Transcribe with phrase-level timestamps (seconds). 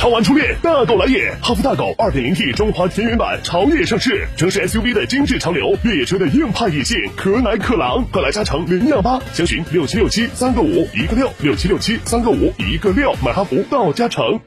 [0.00, 1.30] 超玩初恋，大狗来也！
[1.42, 14.40] 哈弗大狗 2.0T 中华田园版潮野上市，城市 SUV 的精致潮流，越野车的硬派野性，可奶可狼，快来加诚零幺八，详询六七六七三个五一个六六七六七三个五一个六，买哈弗到加诚。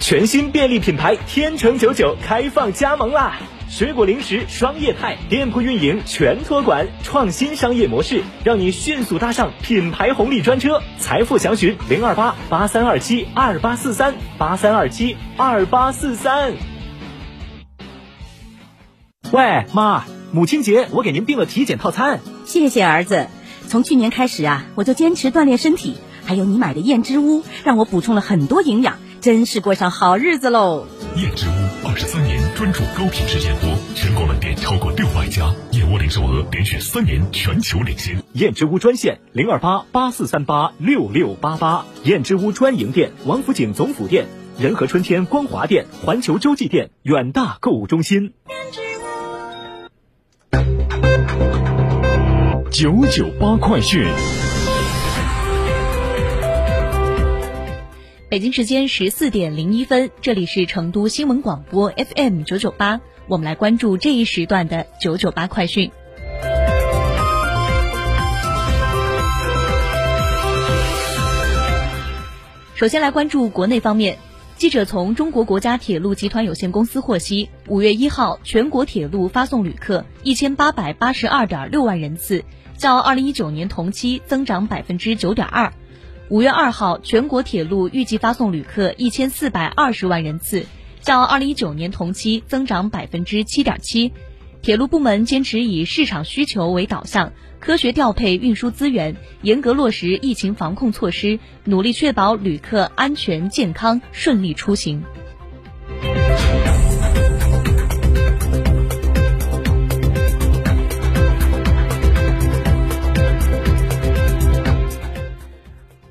[0.00, 3.38] 全新便利品牌天成九九开放加盟啦！
[3.68, 10.80] 水果零食双业态店铺运营全托管，创新商业模式，让你迅速搭上品牌红利专车。
[10.98, 16.54] 财富详询零二八八三二七二八四三八三二七二八四三。
[19.32, 22.20] 喂，妈，母亲节我给您订了体检套餐。
[22.44, 23.26] 谢谢儿子，
[23.66, 30.86] 从去年开始啊，我就坚持锻炼身体，还有你买的燕之屋，让我补充了很多营养，真是过上好日子喽。
[31.16, 38.22] 燕之屋二十三年专注高品质燕窝，全国门店超过六百家，燕窝零售额连续三年全球领先。
[38.34, 44.26] 燕之屋专线零二八八四三八六六八八，燕之屋专营店王府井总府店、
[44.58, 48.34] 仁和春天光华店、环球洲际店、远大购物中心。
[52.70, 54.06] 九九八快讯。
[58.28, 65.92] 北京时间十四点零一分，这里是成都新闻广播 FM 九九八，我们来关注这一时段的九九八快讯。
[72.74, 74.18] 首先来关注国内方面，
[74.56, 82.44] 记者从中国国家铁路集团有限公司获悉，五月一号，全国铁路发送旅客一千八百八十二点六万人次，
[82.76, 85.72] 较二零一九年同期增长百分之九点二。
[86.28, 90.66] 五月二号，全国铁路预计发送旅客一千四百二十万人次，
[91.00, 94.10] 较二零一九年同期增长百分之七点七。
[94.60, 105.04] 铁路部门坚持以市场需求为导向，科学调配运输资源，严格落实疫情防控措施，努力确保旅客安全健康顺利出行。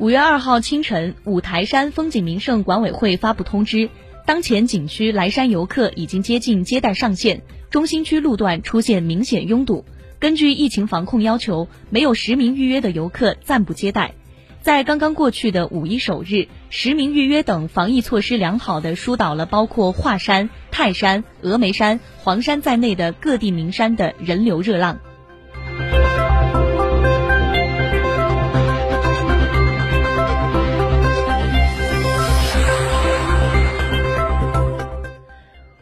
[0.00, 3.90] 五月二号清晨，五台山风景名胜管委会发布通知，
[4.24, 9.84] 当前景区来山游客已经接近接待上限，中心区路段出现明显拥堵。
[10.18, 14.14] 根据疫情防控要求，没有实名预约的游客暂不接待。
[14.62, 24.98] 在刚刚过去的五一首日，实名预约等防疫措施良好的疏导了包括华山、泰山、峨眉山、黄山在内的各地名山的人流热浪。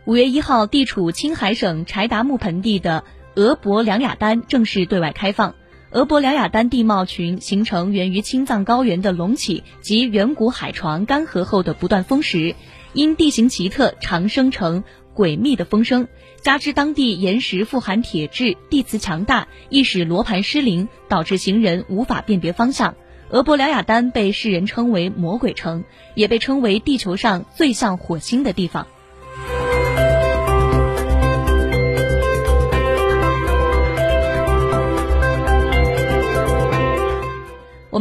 [0.09, 5.55] 五月一号，地处青海省柴达木盆地的额伯两雅丹正式对外开放。
[5.91, 12.55] 额伯两雅丹地貌群形成源于青藏高原的隆起及远古海床干涸后的不断风蚀，
[12.95, 14.83] 因地形奇特，常生成
[15.15, 16.09] 诡秘的风声。
[16.41, 22.95] 加之当地岩石富含铁质，地磁强大，易使罗盘失灵，导致行人无法辨别方向。
[23.29, 25.85] 俄伯两雅丹被世人称为魔鬼城，
[26.15, 28.87] 也被称为地球上最像火星的地方。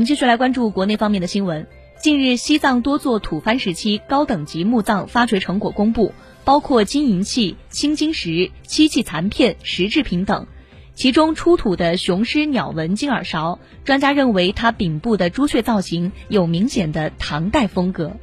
[0.07, 1.67] 继续来关注国内方面的新闻。
[2.01, 6.13] 近日，西藏多座吐蕃时期高等级墓葬发掘成果公布，
[6.45, 10.47] 包括金银器、青金石、漆器残片、石制品等。
[10.95, 18.15] 其中出土的雄狮鸟纹金耳勺，专家认为它顶部的朱雀造型有明显的唐代风格。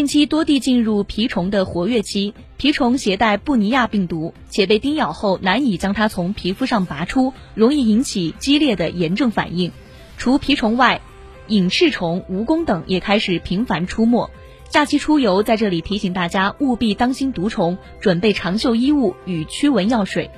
[0.00, 9.72] 近期多地进入蜱虫的活跃期，蜱虫携带布尼亚病毒，且被叮咬后难以将它从皮肤上拔出，容易引起激烈的炎症反应。
[10.16, 11.02] 除蜱虫外，
[11.48, 14.30] 隐翅虫、蜈蚣等也开始频繁出没。
[14.70, 20.30] 假期出游，在这里提醒大家务必当心毒虫，准备长袖衣物与驱蚊药水。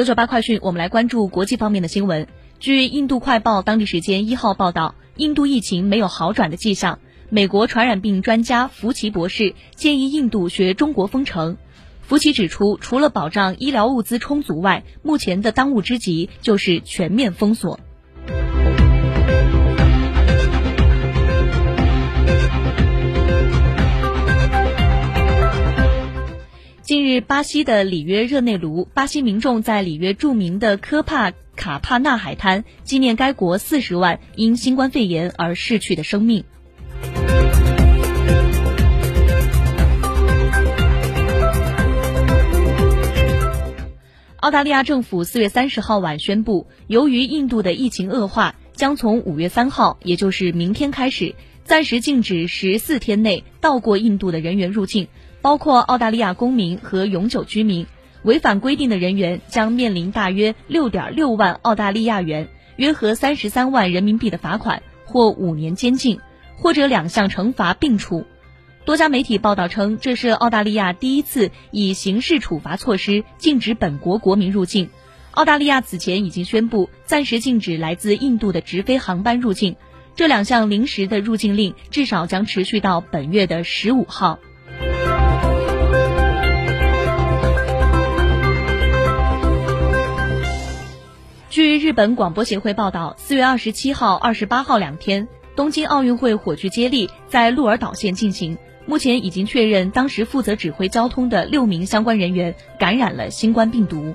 [0.00, 2.26] 九九八快讯，我们来关注国际方面的新闻。
[2.58, 7.00] 据印度快报当地时间一号报道，印度疫情没有好转的迹象。
[7.28, 11.58] 美国传染病专家福奇博士建议印度学中国封城。
[12.00, 17.78] 福奇指出，除了保障医疗物资充足外，目前的当务之急就是全面封锁。
[27.20, 36.44] 巴西的里约热内卢，巴西民众在里约著名的科帕卡帕纳海滩纪念该国四十万因新冠肺炎而逝去的生命。
[44.36, 51.34] 澳大利亚政府四月三十号晚宣布，由于印度的疫情恶化，将从五月三号，也就是明天开始，
[51.70, 55.06] 暂时禁止十四天内到过印度的人员入境。
[55.40, 57.86] 包括澳大利亚公民和永久居民，
[58.24, 66.18] 违反规定的人员将面临大约六点六万澳大利亚元（约合三十三万人民币）的罚款或五年监禁，
[66.56, 68.26] 或者两项惩罚并处。
[68.84, 74.90] 多家媒体报道称，这是澳大利亚第一次以刑事处罚措施禁止本国国民入境。
[75.30, 79.76] 澳大利亚此前已经宣布暂时禁止来自印度的直飞航班入境，
[80.20, 84.38] 这两项临时的入境令至少将持续到本月的十五号。
[91.48, 95.26] 据日本广播协会报道，四月二十七号、二十八号两天，
[95.56, 98.58] 东京奥运会火炬接力在鹿儿岛县进行。
[98.84, 104.14] 目前已经确认，当时负责指挥交通的六名相关人员感染了新冠病毒。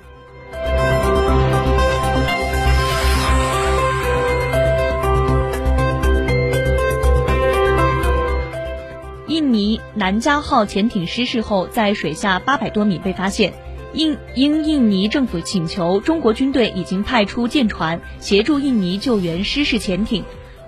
[10.05, 13.53] 南加号潜艇失事后，在水下八百多米被发现。
[13.93, 20.23] 印因印尼政府请求，中国军队已经派出舰船协助印尼救援失事潜艇。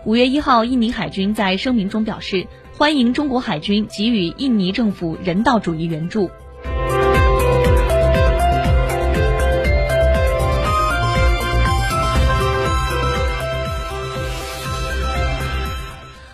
[0.05, 6.31] 五月一号，印尼海军在声明中表示，欢迎中国海军给予印尼政府人道主义援助。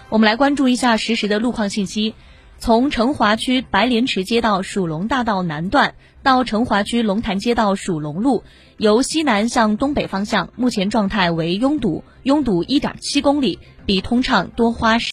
[0.07, 2.13] 我们来关注一下实时的路况信息。
[2.63, 8.45] 从成华区白莲池街道蜀龙大道南段到成华区龙潭街道蜀龙路，
[8.77, 15.01] 由西南向东北方向，目前状态为拥堵，拥堵一点七公里，比通畅多花十。